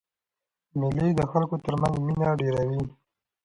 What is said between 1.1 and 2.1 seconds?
د خلکو تر منځ